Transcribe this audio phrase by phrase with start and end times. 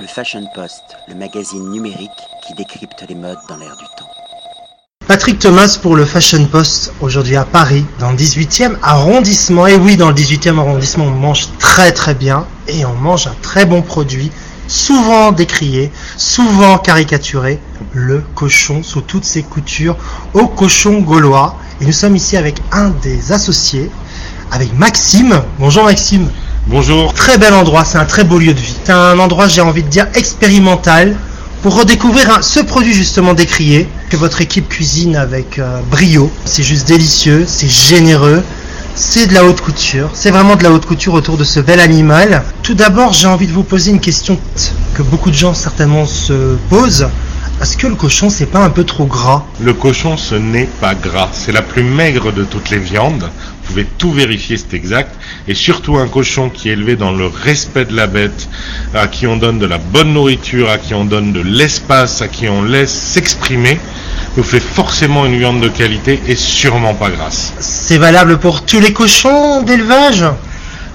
[0.00, 2.10] Le Fashion Post, le magazine numérique
[2.46, 4.08] qui décrypte les modes dans l'air du temps.
[5.08, 9.66] Patrick Thomas pour le Fashion Post, aujourd'hui à Paris, dans le 18e arrondissement.
[9.66, 13.34] Et oui, dans le 18e arrondissement, on mange très très bien et on mange un
[13.42, 14.30] très bon produit,
[14.68, 17.58] souvent décrié, souvent caricaturé,
[17.92, 19.96] le cochon sous toutes ses coutures
[20.32, 21.56] au cochon gaulois.
[21.80, 23.90] Et nous sommes ici avec un des associés,
[24.52, 25.42] avec Maxime.
[25.58, 26.30] Bonjour Maxime.
[26.68, 27.12] Bonjour.
[27.14, 28.77] Très bel endroit, c'est un très beau lieu de vie.
[28.88, 31.14] C'est un endroit, j'ai envie de dire, expérimental
[31.60, 36.32] pour redécouvrir ce produit justement décrié que votre équipe cuisine avec euh, brio.
[36.46, 38.42] C'est juste délicieux, c'est généreux,
[38.94, 40.08] c'est de la haute couture.
[40.14, 42.42] C'est vraiment de la haute couture autour de ce bel animal.
[42.62, 44.38] Tout d'abord, j'ai envie de vous poser une question
[44.94, 47.08] que beaucoup de gens certainement se posent.
[47.60, 49.42] Est-ce que le cochon, c'est pas un peu trop gras?
[49.60, 51.28] Le cochon, ce n'est pas gras.
[51.32, 53.22] C'est la plus maigre de toutes les viandes.
[53.22, 55.12] Vous pouvez tout vérifier, c'est exact.
[55.48, 58.48] Et surtout un cochon qui est élevé dans le respect de la bête,
[58.94, 62.28] à qui on donne de la bonne nourriture, à qui on donne de l'espace, à
[62.28, 63.80] qui on laisse s'exprimer,
[64.36, 67.52] nous fait forcément une viande de qualité et sûrement pas grasse.
[67.58, 70.24] C'est valable pour tous les cochons d'élevage?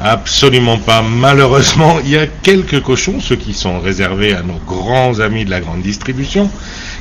[0.00, 1.02] Absolument pas.
[1.02, 5.50] Malheureusement, il y a quelques cochons, ceux qui sont réservés à nos grands amis de
[5.50, 6.48] la grande distribution,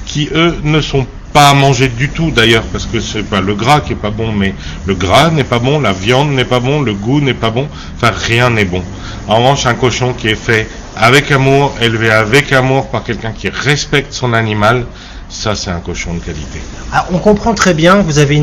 [0.05, 3.53] qui eux ne sont pas à manger du tout d'ailleurs, parce que c'est pas le
[3.53, 4.55] gras qui est pas bon, mais
[4.87, 7.67] le gras n'est pas bon, la viande n'est pas bon, le goût n'est pas bon,
[7.95, 8.81] enfin rien n'est bon.
[9.27, 13.49] En revanche, un cochon qui est fait avec amour, élevé avec amour par quelqu'un qui
[13.49, 14.85] respecte son animal,
[15.29, 16.59] ça c'est un cochon de qualité.
[16.91, 18.41] Alors, on comprend très bien vous avez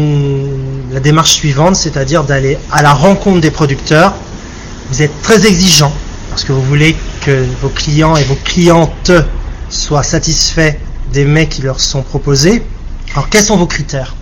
[0.92, 4.14] la démarche suivante, c'est-à-dire d'aller à la rencontre des producteurs.
[4.90, 5.92] Vous êtes très exigeant
[6.28, 9.12] parce que vous voulez que vos clients et vos clientes
[9.70, 10.74] soient satisfaits
[11.12, 12.62] des mets qui leur sont proposés.
[13.12, 14.14] Alors quels sont vos critères?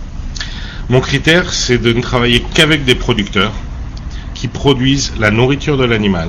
[0.88, 3.52] Mon critère, c'est de ne travailler qu'avec des producteurs
[4.34, 6.28] qui produisent la nourriture de l'animal,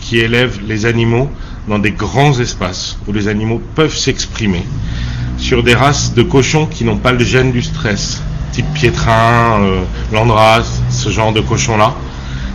[0.00, 1.30] qui élèvent les animaux
[1.68, 4.64] dans des grands espaces où les animaux peuvent s'exprimer,
[5.36, 9.82] sur des races de cochons qui n'ont pas le gène du stress, type piétrin, euh,
[10.12, 11.94] landras, ce genre de cochons-là,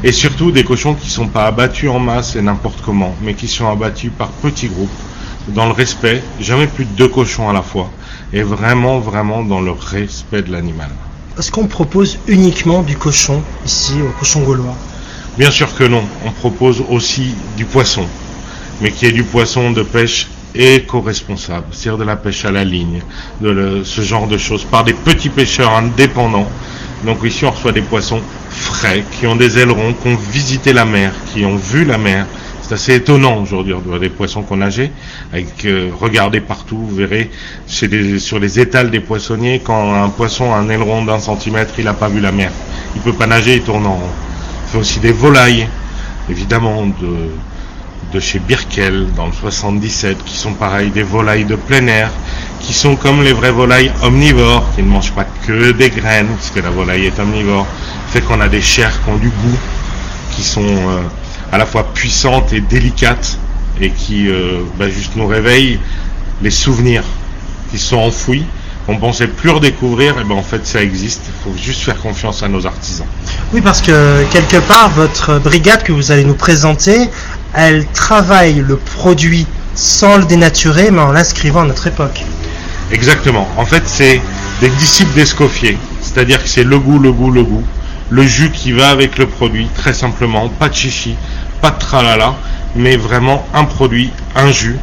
[0.04, 3.34] et surtout des cochons qui ne sont pas abattus en masse et n'importe comment, mais
[3.34, 4.90] qui sont abattus par petits groupes,
[5.50, 7.90] dans le respect, jamais plus de deux cochons à la fois,
[8.32, 10.90] et vraiment, vraiment dans le respect de l'animal.
[11.38, 14.76] Est-ce qu'on propose uniquement du cochon ici au cochon gaulois?
[15.38, 18.06] Bien sûr que non, on propose aussi du poisson,
[18.82, 23.02] mais qui est du poisson de pêche éco-responsable, c'est-à-dire de la pêche à la ligne,
[23.42, 26.48] de le- ce genre de choses, par des petits pêcheurs indépendants.
[27.04, 28.22] Donc ici on reçoit des poissons
[29.12, 32.26] qui ont des ailerons, qui ont visité la mer, qui ont vu la mer.
[32.62, 34.92] C'est assez étonnant aujourd'hui, on voit des poissons qu'on nageait,
[35.34, 37.30] avec euh, regardez partout, vous verrez
[37.68, 41.94] sur les étals des poissonniers, quand un poisson a un aileron d'un centimètre, il n'a
[41.94, 42.52] pas vu la mer.
[42.96, 44.10] Il peut pas nager, il tourne en rond.
[44.64, 45.68] On fait aussi des volailles,
[46.30, 47.32] évidemment, de,
[48.14, 52.12] de chez Birkel, dans le 77, qui sont pareil, des volailles de plein air,
[52.64, 56.64] qui sont comme les vraies volailles omnivores, qui ne mangent pas que des graines, puisque
[56.64, 57.68] la volaille est omnivore,
[58.08, 59.60] fait qu'on a des chairs qui ont du goût,
[60.32, 61.02] qui sont euh,
[61.52, 63.38] à la fois puissantes et délicates,
[63.82, 65.80] et qui euh, bah, juste nous réveillent
[66.42, 67.04] les souvenirs
[67.70, 68.46] qui sont enfouis,
[68.86, 72.44] qu'on pensait plus redécouvrir, et ben en fait ça existe, il faut juste faire confiance
[72.44, 73.08] à nos artisans.
[73.54, 77.10] Oui, parce que quelque part, votre brigade que vous allez nous présenter,
[77.54, 82.24] elle travaille le produit sans le dénaturer, mais en l'inscrivant à notre époque.
[82.94, 83.48] Exactement.
[83.58, 84.22] En fait, c'est
[84.62, 85.78] des disciples d'Escoffier.
[86.02, 87.64] C'est-à-dire que c'est le goût, le goût, le goût.
[88.10, 90.48] Le jus qui va avec le produit, très simplement.
[90.48, 91.16] Pas de chichi,
[91.62, 92.36] pas de tralala,
[92.76, 94.78] mais vraiment un produit, un jus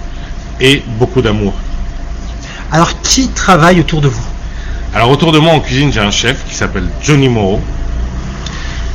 [0.61, 1.55] et beaucoup d'amour.
[2.73, 4.25] Alors, qui travaille autour de vous?
[4.93, 7.61] Alors autour de moi en cuisine, j'ai un chef qui s'appelle Johnny Moreau,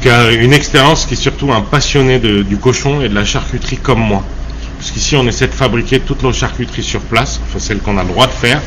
[0.01, 3.23] qui a une expérience, qui est surtout un passionné de- du cochon et de la
[3.23, 4.21] charcuterie comme moi.
[4.77, 8.03] Parce qu'ici, on essaie de fabriquer toutes nos charcuteries sur place, enfin celles qu'on a
[8.03, 8.61] le droit de faire.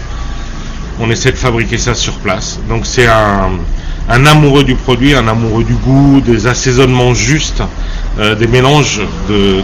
[1.00, 2.58] On essaie de fabriquer ça sur place.
[2.68, 7.62] Donc c'est un, amoureux du produit, un amoureux du goût, des assaisonnements justes,
[8.18, 9.00] euh, des mélanges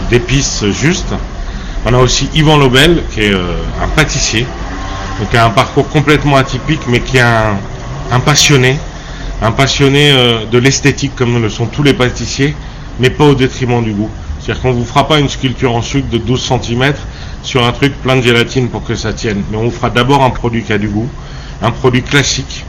[0.09, 1.13] d'épices justes.
[1.87, 4.47] On a aussi Yvan Lobel, qui est euh, un pâtissier,
[5.29, 8.79] qui a un parcours complètement atypique, mais qui est un, passionné,
[9.41, 12.55] un passionné euh, de l'esthétique comme le sont tous les pâtissiers,
[12.99, 14.09] mais pas au détriment du goût.
[14.39, 16.93] C'est-à-dire qu'on vous fera pas une sculpture en sucre de 12 cm
[17.43, 20.23] sur un truc plein de gélatine pour que ça tienne, mais on vous fera d'abord
[20.23, 21.09] un produit qui a du goût,
[21.65, 22.65] un produit classique,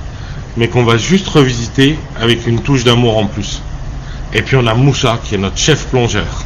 [0.56, 3.60] mais qu'on va juste revisiter avec une touche d'amour en plus.
[4.32, 6.44] Et puis on a Moussa qui est notre chef plongeur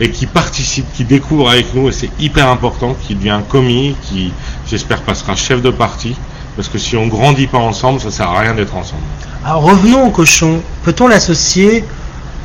[0.00, 4.32] et qui participe, qui découvre avec nous, et c'est hyper important, qui devient commis, qui
[4.68, 6.14] j'espère passera chef de partie,
[6.54, 9.02] parce que si on grandit pas ensemble, ça sert à rien d'être ensemble.
[9.44, 10.60] Alors, revenons au cochon.
[10.82, 11.84] Peut-on l'associer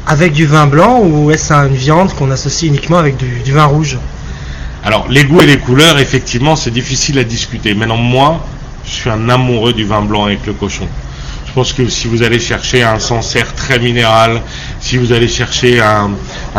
[0.08, 3.66] avec du vin blanc ou est-ce une viande qu'on associe uniquement avec du, du vin
[3.66, 3.98] rouge?
[4.84, 7.74] Alors, les goûts et les couleurs, effectivement, c'est difficile à discuter.
[7.74, 8.46] Maintenant, moi,
[8.86, 10.88] je suis un amoureux du vin blanc avec le cochon.
[11.48, 14.42] Je pense que si vous allez chercher un Sancerre très minéral,
[14.80, 16.12] si vous allez chercher un,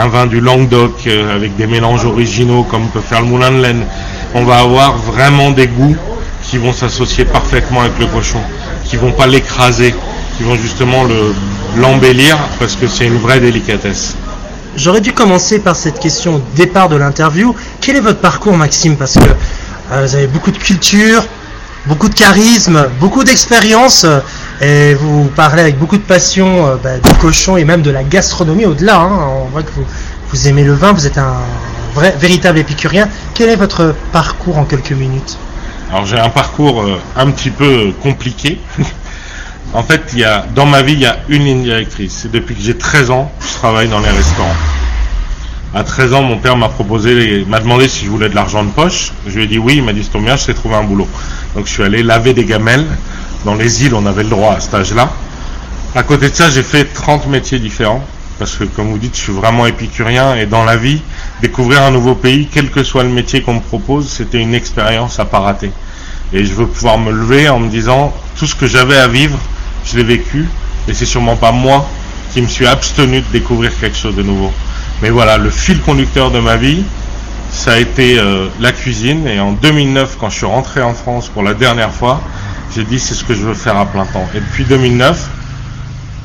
[0.08, 3.84] vin du Languedoc euh, avec des mélanges originaux comme peut faire le Moulin de Laine,
[4.34, 5.96] on va avoir vraiment des goûts
[6.42, 8.40] qui vont s'associer parfaitement avec le cochon,
[8.84, 9.94] qui vont pas l'écraser,
[10.36, 11.32] qui vont justement le
[11.76, 14.14] l'embellir parce que c'est une vraie délicatesse.
[14.76, 17.54] J'aurais dû commencer par cette question au départ de l'interview.
[17.80, 18.96] Quel est votre parcours, Maxime?
[18.96, 19.24] Parce que
[19.92, 21.24] euh, vous avez beaucoup de culture,
[21.86, 24.06] beaucoup de charisme, beaucoup d'expérience,
[24.60, 28.04] et vous parlez avec beaucoup de passion euh, bah, du cochon et même de la
[28.04, 29.00] gastronomie au-delà.
[29.00, 29.10] hein.
[29.42, 29.70] On voit que
[30.30, 31.34] vous, aimez le vin, vous êtes un
[31.94, 33.08] vrai, véritable épicurien.
[33.34, 35.36] Quel est votre parcours en quelques minutes?
[35.90, 38.58] Alors j'ai un parcours euh, un petit peu compliqué.
[39.74, 42.26] en fait, y a, dans ma vie, il y a une ligne directrice.
[42.32, 44.54] Depuis que j'ai 13 ans, je travaille dans les restaurants.
[45.74, 48.70] À 13 ans, mon père m'a proposé, m'a demandé si je voulais de l'argent de
[48.70, 49.12] poche.
[49.26, 51.08] Je lui ai dit oui, il m'a dit c'est bien, je sais trouver un boulot.
[51.54, 52.86] Donc je suis allé laver des gamelles.
[53.44, 55.10] Dans les îles, on avait le droit à cet âge-là.
[55.94, 58.04] À côté de ça, j'ai fait 30 métiers différents.
[58.38, 61.00] Parce que comme vous dites, je suis vraiment épicurien et dans la vie,
[61.42, 65.20] découvrir un nouveau pays, quel que soit le métier qu'on me propose, c'était une expérience
[65.20, 65.70] à pas rater.
[66.32, 69.38] Et je veux pouvoir me lever en me disant, tout ce que j'avais à vivre,
[69.84, 70.48] je l'ai vécu,
[70.88, 71.88] et c'est sûrement pas moi
[72.32, 74.50] qui me suis abstenu de découvrir quelque chose de nouveau.
[75.02, 76.84] Mais voilà, le fil conducteur de ma vie,
[77.62, 81.28] ça a été euh, la cuisine, et en 2009, quand je suis rentré en France
[81.28, 82.20] pour la dernière fois,
[82.74, 84.26] j'ai dit c'est ce que je veux faire à plein temps.
[84.34, 85.28] Et depuis 2009,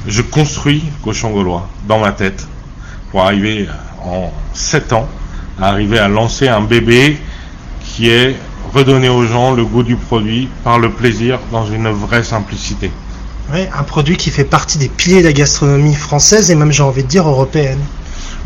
[0.07, 2.47] je construis Cochon Gaulois dans ma tête
[3.11, 3.67] pour arriver
[4.03, 5.07] en 7 ans
[5.61, 7.19] à arriver à lancer un bébé
[7.85, 8.35] qui est
[8.73, 12.89] redonner aux gens le goût du produit par le plaisir dans une vraie simplicité.
[13.53, 16.81] Oui, un produit qui fait partie des piliers de la gastronomie française et même j'ai
[16.81, 17.79] envie de dire européenne.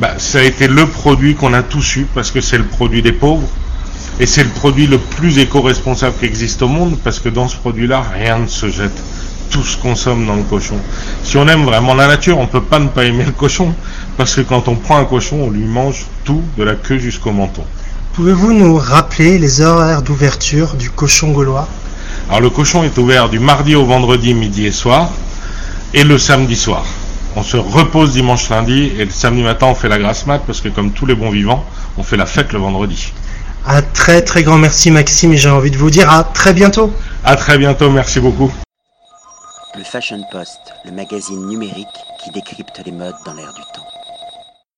[0.02, 3.04] Bah, ça a été le produit qu'on a tous eu parce que c'est le produit
[3.04, 3.48] des pauvres
[4.20, 7.56] et c'est le produit le plus éco-responsable qui existe au monde parce que dans ce
[7.58, 9.00] produit-là, rien ne se jette.
[9.52, 10.78] Tout se consomme dans le cochon.
[11.24, 13.76] Si on aime vraiment la nature, on ne peut pas ne pas aimer le cochon
[14.18, 17.32] parce que quand on prend un cochon, on lui mange tout de la queue jusqu'au
[17.32, 17.64] menton.
[18.14, 21.68] Pouvez-vous nous rappeler les horaires d'ouverture du cochon gaulois?
[22.28, 25.12] Alors le cochon est ouvert du mardi au vendredi midi et soir
[25.94, 26.86] et le samedi soir.
[27.36, 30.60] On se repose dimanche lundi et le samedi matin on fait la grasse mat parce
[30.60, 31.64] que comme tous les bons vivants,
[31.98, 33.14] on fait la fête le vendredi.
[33.66, 36.94] Un très très grand merci Maxime et j'ai envie de vous dire à très bientôt.
[37.24, 38.52] À très bientôt, merci beaucoup.
[39.78, 41.88] Le Fashion Post, le magazine numérique
[42.22, 43.91] qui décrypte les modes dans l'air du temps.